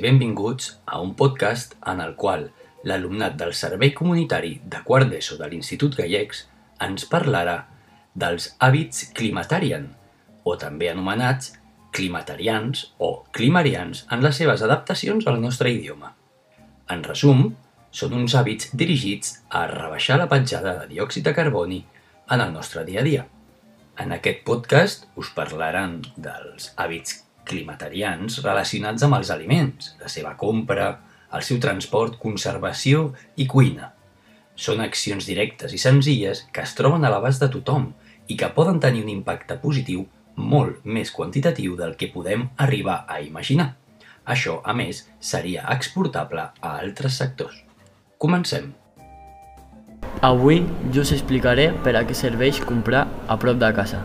[0.00, 2.46] i benvinguts a un podcast en el qual
[2.88, 6.46] l'alumnat del Servei Comunitari de quart d'ESO de l'Institut Gallecs
[6.86, 7.56] ens parlarà
[8.16, 9.90] dels hàbits climatarian,
[10.48, 11.52] o també anomenats
[11.92, 16.14] climatarians o climarians en les seves adaptacions al nostre idioma.
[16.88, 17.50] En resum,
[17.92, 21.82] són uns hàbits dirigits a rebaixar la petjada de diòxid de carboni
[22.30, 23.26] en el nostre dia a dia.
[24.00, 30.92] En aquest podcast us parlaran dels hàbits climatarians relacionats amb els aliments, la seva compra,
[31.34, 33.92] el seu transport, conservació i cuina.
[34.54, 37.90] Són accions directes i senzilles que es troben a l'abast de tothom
[38.28, 43.20] i que poden tenir un impacte positiu molt més quantitatiu del que podem arribar a
[43.20, 43.74] imaginar.
[44.30, 47.64] Això, a més, seria exportable a altres sectors.
[48.20, 48.70] Comencem.
[50.24, 54.04] Avui jo us explicaré per a què serveix comprar a prop de casa.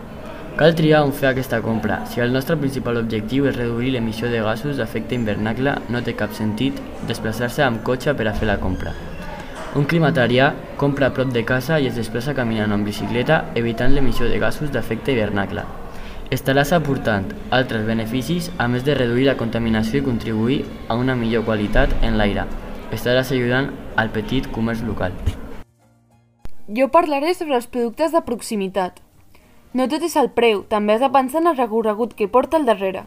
[0.56, 1.98] Cal triar on fer aquesta compra.
[2.08, 6.32] Si el nostre principal objectiu és reduir l'emissió de gasos d'efecte hivernacle, no té cap
[6.32, 6.78] sentit
[7.10, 8.94] desplaçar-se amb cotxe per a fer la compra.
[9.76, 14.32] Un climatarià compra a prop de casa i es desplaça caminant amb bicicleta evitant l'emissió
[14.32, 15.66] de gasos d'efecte hivernacle.
[16.32, 21.44] Estaràs aportant altres beneficis a més de reduir la contaminació i contribuir a una millor
[21.44, 22.48] qualitat en l'aire.
[22.96, 25.12] Estaràs ajudant al petit comerç local.
[26.72, 29.05] Jo parlaré sobre els productes de proximitat.
[29.76, 32.68] No tot és el preu, també has de pensar en el recorregut que porta al
[32.68, 33.02] darrere.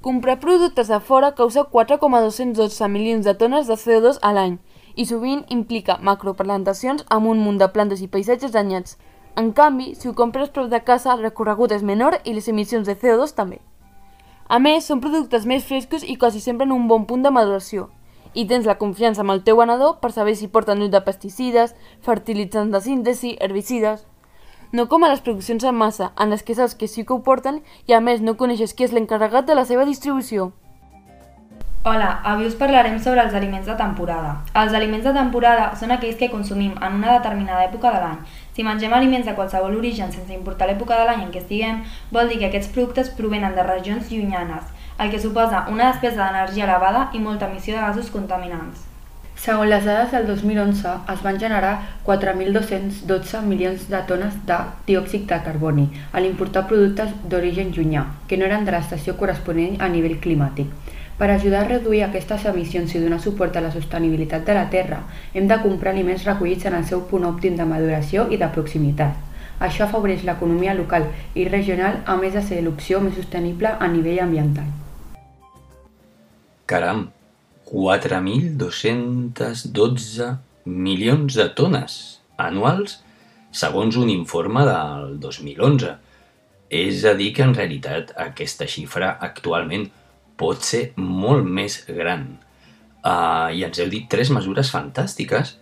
[0.00, 4.54] Comprar productes de fora causa 4,212 milions de tones de CO2 a l'any
[4.96, 8.96] i sovint implica macroplantacions amb un munt de plantes i paisatges danyats.
[9.36, 12.88] En canvi, si ho compres prop de casa, el recorregut és menor i les emissions
[12.88, 13.60] de CO2 també.
[14.48, 17.90] A més, són productes més frescos i quasi sempre en un bon punt de maduració.
[18.32, 21.76] I tens la confiança amb el teu venedor per saber si porten ús de pesticides,
[22.00, 24.06] fertilitzants de síntesi, herbicides
[24.72, 27.22] no com a les produccions en massa, en les que saps que sí que ho
[27.22, 30.52] porten i a més no coneixes qui és l'encarregat de la seva distribució.
[31.84, 34.30] Hola, avui us parlarem sobre els aliments de temporada.
[34.56, 38.22] Els aliments de temporada són aquells que consumim en una determinada època de l'any.
[38.56, 42.32] Si mengem aliments de qualsevol origen sense importar l'època de l'any en què estiguem, vol
[42.32, 47.10] dir que aquests productes provenen de regions llunyanes, el que suposa una despesa d'energia elevada
[47.12, 48.93] i molta emissió de gasos contaminants.
[49.36, 51.72] Segons les dades del 2011, es van generar
[52.06, 58.46] 4.212 milions de tones de diòxid de carboni a l'importar productes d'origen llunyà, que no
[58.46, 60.70] eren de l'estació corresponent a nivell climàtic.
[61.18, 65.02] Per ajudar a reduir aquestes emissions i donar suport a la sostenibilitat de la Terra,
[65.34, 69.18] hem de comprar aliments recollits en el seu punt òptim de maduració i de proximitat.
[69.60, 74.24] Això afavoreix l'economia local i regional, a més de ser l'opció més sostenible a nivell
[74.24, 74.66] ambiental.
[76.66, 77.06] Caram,
[77.70, 83.04] 4.212 milions de tones anuals,
[83.54, 85.94] segons un informe del 2011.
[86.74, 89.90] És a dir, que en realitat aquesta xifra actualment
[90.40, 92.38] pot ser molt més gran.
[93.04, 95.56] Uh, I ens heu dit tres mesures fantàstiques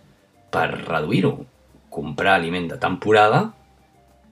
[0.53, 1.45] per reduir-ho.
[1.93, 3.51] Comprar aliment de temporada,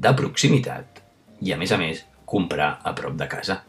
[0.01, 1.03] de proximitat
[1.41, 3.61] i, a més a més, comprar a prop de casa.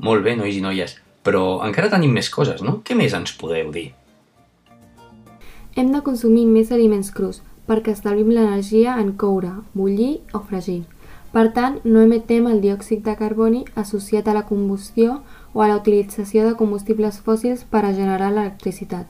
[0.00, 2.80] Molt bé, nois i noies, però encara tenim més coses, no?
[2.84, 3.90] Què més ens podeu dir?
[5.76, 10.82] Hem de consumir més aliments crus perquè establim l'energia en coure, bullir o fregir.
[11.30, 15.20] Per tant, no emetem el diòxid de carboni associat a la combustió
[15.54, 19.06] o a la utilització de combustibles fòssils per a generar l'electricitat.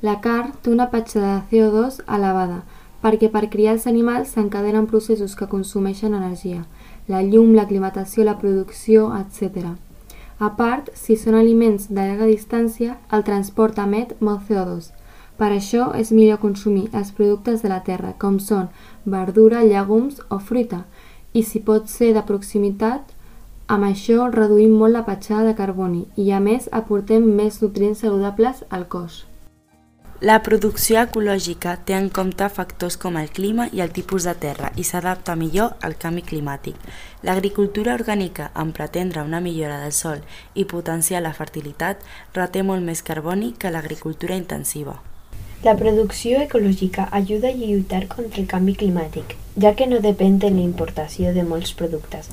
[0.00, 2.62] La carn té una petjada de CO2 elevada
[3.02, 6.64] perquè per criar els animals s'encadenen processos que consumeixen energia,
[7.06, 9.76] la llum, l'aclimatació, la producció, etc.
[10.38, 14.90] A part, si són aliments de llarga distància, el transport emet molt CO2.
[15.40, 18.68] Per això és millor consumir els productes de la terra, com són
[19.04, 20.82] verdura, llegums o fruita,
[21.32, 23.12] i si pot ser de proximitat,
[23.68, 28.62] amb això reduïm molt la petjada de carboni i a més aportem més nutrients saludables
[28.70, 29.24] al cos.
[30.24, 34.70] La producció ecològica té en compte factors com el clima i el tipus de terra
[34.80, 36.78] i s'adapta millor al canvi climàtic.
[37.28, 40.22] L'agricultura orgànica, en pretendre una millora del sol
[40.54, 42.00] i potenciar la fertilitat,
[42.32, 44.96] reté molt més carboni que l'agricultura intensiva.
[45.68, 50.48] La producció ecològica ajuda a lluitar contra el canvi climàtic, ja que no depèn de
[50.48, 52.32] la importació de molts productes,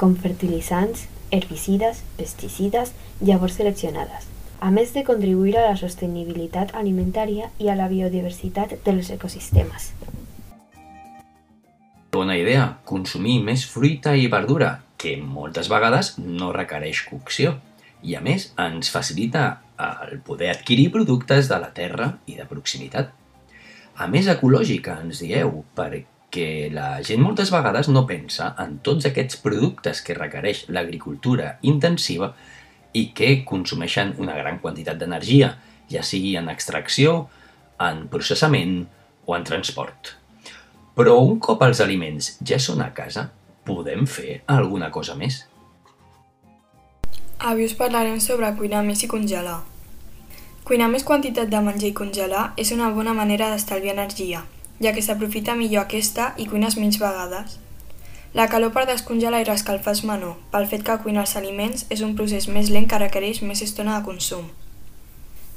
[0.00, 7.70] com fertilitzants, herbicides, pesticides, llavors seleccionades a més de contribuir a la sostenibilitat alimentària i
[7.70, 9.92] a la biodiversitat dels ecosistemes.
[12.12, 17.54] Bona idea, consumir més fruita i verdura, que moltes vegades no requereix cocció
[18.02, 19.44] i a més ens facilita
[19.78, 23.12] el poder adquirir productes de la terra i de proximitat.
[23.98, 29.38] A més ecològica, ens dieu, perquè la gent moltes vegades no pensa en tots aquests
[29.42, 32.32] productes que requereix l'agricultura intensiva
[32.98, 35.52] i que consumeixen una gran quantitat d'energia,
[35.90, 37.28] ja sigui en extracció,
[37.78, 38.80] en processament
[39.26, 40.14] o en transport.
[40.98, 43.28] Però un cop els aliments ja són a casa,
[43.68, 45.44] podem fer alguna cosa més.
[47.38, 49.60] Avui us parlarem sobre cuinar més i congelar.
[50.66, 54.42] Cuinar més quantitat de menjar i congelar és una bona manera d'estalviar energia,
[54.82, 57.58] ja que s'aprofita millor aquesta i cuines menys vegades.
[58.34, 62.02] La calor per descongelar i rescalfar és menor, pel fet que cuinar els aliments és
[62.04, 64.50] un procés més lent que requereix més estona de consum.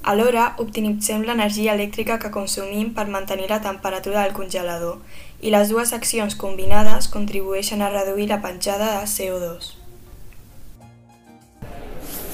[0.08, 4.98] Alhora, optimitzem l'energia elèctrica que consumim per mantenir la temperatura del congelador
[5.42, 9.76] i les dues accions combinades contribueixen a reduir la penjada de CO2.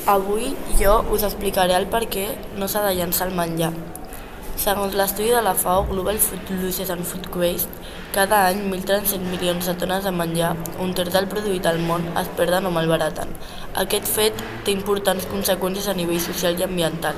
[0.08, 3.74] Avui jo us explicaré el per què no s'ha de llançar el menjar.
[4.68, 7.70] Segons l'estudi de la FAO Global Food Losses and Food Waste,
[8.12, 10.50] cada any 1.300 milions de tones de menjar,
[10.84, 13.30] un terç del produït al món, es perden o malbaraten.
[13.80, 17.16] Aquest fet té importants conseqüències a nivell social i ambiental.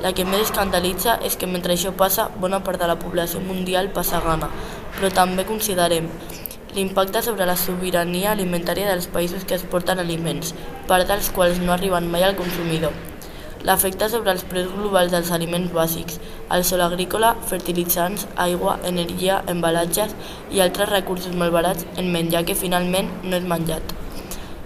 [0.00, 3.90] La que més escandalitza és que mentre això passa, bona part de la població mundial
[3.98, 4.48] passa gana,
[4.96, 6.08] però també considerem
[6.78, 10.56] l'impacte sobre la sobirania alimentària dels països que exporten aliments,
[10.88, 12.96] part dels quals no arriben mai al consumidor
[13.64, 16.18] l'efecte sobre els preus globals dels aliments bàsics,
[16.52, 20.12] el sol agrícola, fertilitzants, aigua, energia, embalatges
[20.52, 23.94] i altres recursos malbarats en menjar que finalment no és menjat.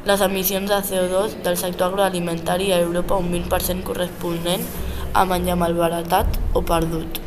[0.09, 4.65] Les emissions de CO2 del sector agroalimentari a Europa un 20% corresponent
[5.13, 7.21] a menjar malbaratat o perdut.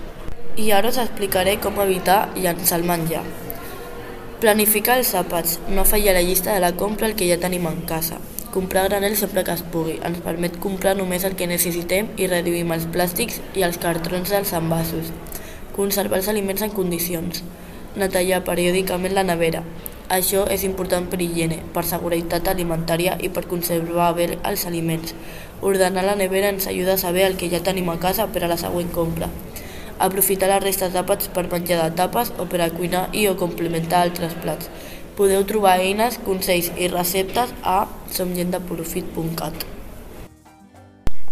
[0.57, 3.23] I ara us explicaré com evitar llançar el menjar.
[4.41, 7.81] Planificar els àpats, no fallar la llista de la compra el que ja tenim en
[7.87, 8.17] casa.
[8.53, 9.95] Comprar granel sempre que es pugui.
[10.05, 14.51] Ens permet comprar només el que necessitem i reduïm els plàstics i els cartrons dels
[14.53, 15.09] envasos.
[15.73, 17.41] Conservar els aliments en condicions.
[17.97, 19.63] Netejar periòdicament la nevera.
[20.19, 25.17] Això és important per higiene, per seguretat alimentària i per conservar bé els aliments.
[25.65, 28.53] Ordenar la nevera ens ajuda a saber el que ja tenim a casa per a
[28.53, 29.33] la següent compra.
[29.97, 34.05] Aprofitar les restes d'àpats per menjar de tapes o per a cuinar i o complementar
[34.05, 34.69] altres plats.
[35.13, 39.65] Podeu trobar eines, consells i receptes a somgendeprofit.cat.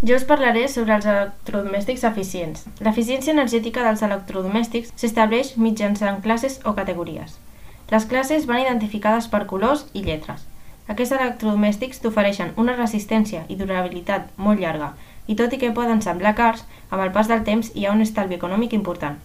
[0.05, 2.67] Jo us parlaré sobre els electrodomèstics eficients.
[2.85, 7.39] L'eficiència energètica dels electrodomèstics s'estableix mitjançant classes o categories.
[7.89, 10.45] Les classes van identificades per colors i lletres.
[10.85, 14.93] Aquests electrodomèstics t'ofereixen una resistència i durabilitat molt llarga
[15.25, 18.01] i tot i que poden semblar cars, amb el pas del temps hi ha un
[18.05, 19.17] estalvi econòmic important.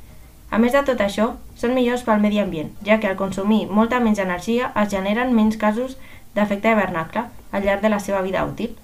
[0.51, 3.99] A més de tot això, són millors pel medi ambient, ja que al consumir molta
[4.01, 5.97] menys energia es generen menys casos
[6.37, 8.77] d'efecte hivernacle al llarg de la seva vida útil.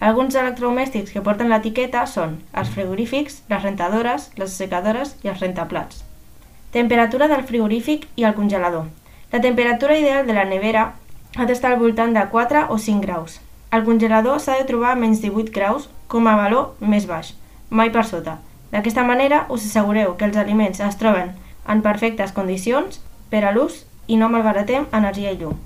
[0.00, 6.00] Alguns electrodomèstics que porten l'etiqueta són els frigorífics, les rentadores, les secadores i els rentaplats.
[6.72, 8.86] Temperatura del frigorífic i el congelador.
[9.32, 10.92] La temperatura ideal de la nevera
[11.36, 13.40] ha d'estar al voltant de 4 o 5 graus.
[13.70, 17.34] El congelador s'ha de trobar a menys 18 graus com a valor més baix,
[17.68, 18.40] mai per sota,
[18.70, 21.34] D'aquesta manera us assegureu que els aliments es troben
[21.66, 23.00] en perfectes condicions
[23.30, 25.58] per a l'ús i no malbaratem energia i llum.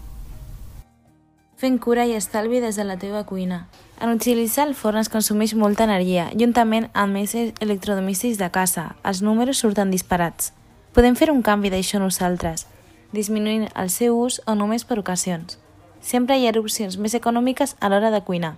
[1.57, 3.67] Fent cura i estalvi des de la teva cuina.
[4.03, 8.97] En utilitzar el forn es consumeix molta energia, juntament amb més electrodomèstics de casa.
[9.05, 10.53] Els números surten disparats.
[10.93, 12.67] Podem fer un canvi d'això nosaltres,
[13.15, 15.59] disminuint el seu ús o només per ocasions.
[16.03, 18.57] Sempre hi ha opcions més econòmiques a l'hora de cuinar.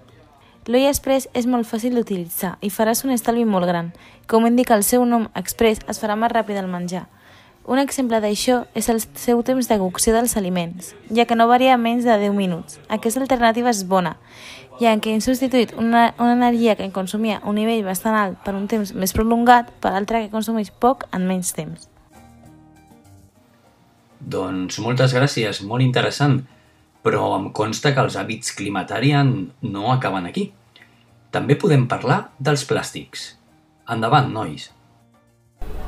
[0.66, 3.92] L'Oi Express és molt fàcil d'utilitzar i faràs un estalvi molt gran.
[4.26, 7.04] Com indica el seu nom, Express es farà més ràpid el menjar.
[7.70, 11.76] Un exemple d'això és el seu temps de cocció dels aliments, ja que no varia
[11.78, 12.80] menys de 10 minuts.
[12.90, 14.16] Aquesta alternativa és bona,
[14.80, 18.66] ja que hem substituït una, una energia que consumia un nivell bastant alt per un
[18.66, 21.86] temps més prolongat per altra que consumeix poc en menys temps.
[24.18, 26.40] Doncs moltes gràcies, molt interessant
[27.06, 29.28] però em consta que els hàbits climatarian
[29.62, 30.48] no acaben aquí.
[31.30, 33.28] També podem parlar dels plàstics.
[33.94, 34.72] Endavant, nois.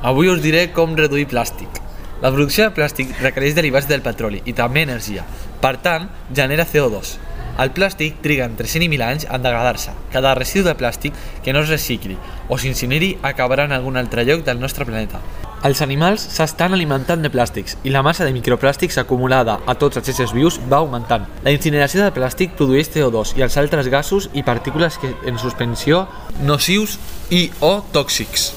[0.06, 1.80] Avui us diré com reduir plàstic.
[2.22, 5.26] La producció de plàstic requereix derivats del petroli i també energia.
[5.62, 7.16] Per tant, genera CO2.
[7.58, 9.96] El plàstic triga entre 100 i 1.000 anys en degradar-se.
[10.14, 12.14] Cada residu de plàstic que no es recicli
[12.46, 15.18] o s'incineri acabarà en algun altre lloc del nostre planeta.
[15.66, 20.10] Els animals s'estan alimentant de plàstics i la massa de microplàstics acumulada a tots els
[20.12, 21.24] éssers vius va augmentant.
[21.42, 26.04] La incineració de plàstic produeix CO2 i els altres gasos i partícules que en suspensió
[26.46, 26.94] nocius
[27.34, 28.52] i o tòxics.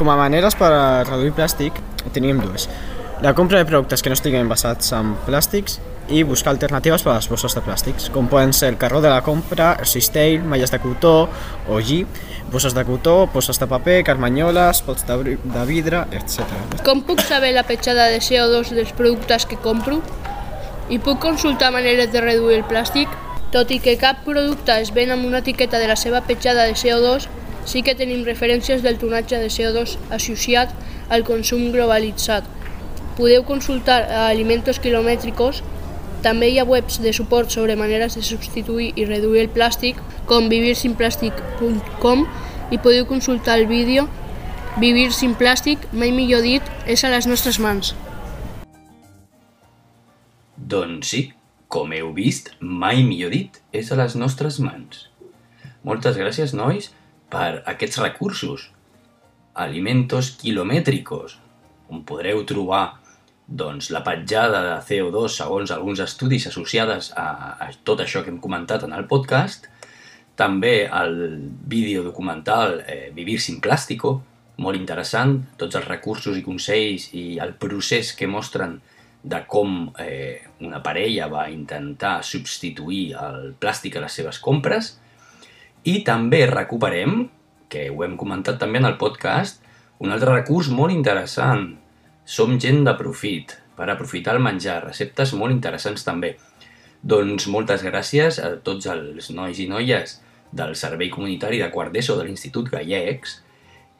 [0.00, 1.82] Com a maneres per a reduir plàstic
[2.16, 2.64] tenim dues.
[3.20, 5.76] La compra de productes que no estiguen basats en plàstics
[6.08, 9.10] i buscar alternatives per a les bosses de plàstics, com poden ser el carró de
[9.12, 11.28] la compra, el cistell, malles de cotó
[11.68, 12.00] o lli,
[12.52, 16.44] bosses de cotó, bosses de paper, carmanyoles, pots de, de vidre, etc.
[16.86, 20.00] Com puc saber la petjada de CO2 dels productes que compro?
[20.88, 23.12] I puc consultar maneres de reduir el plàstic?
[23.52, 26.76] Tot i que cap producte es ven amb una etiqueta de la seva petjada de
[26.76, 27.28] CO2,
[27.68, 30.72] sí que tenim referències del tonatge de CO2 associat
[31.12, 32.44] al consum globalitzat.
[33.16, 35.62] Podeu consultar a Alimentos Kilométricos.
[36.22, 40.48] També hi ha webs de suport sobre maneres de substituir i reduir el plàstic, com
[40.50, 42.24] vivirsinplàstic.com
[42.70, 44.08] i podeu consultar el vídeo
[44.78, 47.96] Vivir sin plàstic, mai millor dit, és a les nostres mans.
[50.54, 51.22] Doncs sí,
[51.66, 55.08] com heu vist, mai millor dit, és a les nostres mans.
[55.82, 56.92] Moltes gràcies, nois,
[57.26, 58.68] per aquests recursos.
[59.58, 61.40] Alimentos quilomètricos,
[61.90, 63.00] on podreu trobar
[63.48, 68.40] doncs, la petjada de CO2 segons alguns estudis associades a, a tot això que hem
[68.44, 69.66] comentat en el podcast,
[70.38, 71.16] també el
[71.66, 74.20] vídeo documental eh, Vivir sin plástico,
[74.62, 78.78] molt interessant, tots els recursos i consells i el procés que mostren
[79.22, 84.92] de com eh, una parella va intentar substituir el plàstic a les seves compres
[85.88, 87.24] i també recuperem,
[87.68, 89.62] que ho hem comentat també en el podcast,
[89.98, 91.72] un altre recurs molt interessant.
[92.28, 96.34] Som gent de profit, per aprofitar el menjar, receptes molt interessants també.
[97.00, 100.18] Doncs moltes gràcies a tots els nois i noies
[100.52, 103.38] del Servei Comunitari de Quart d'ESO de l'Institut Gallecs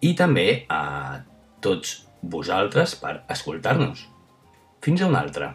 [0.05, 1.23] i també a
[1.65, 4.05] tots vosaltres per escoltar-nos.
[4.85, 5.55] Fins a una altra.